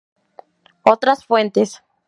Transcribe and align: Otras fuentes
Otras 0.81 1.25
fuentes 1.25 1.83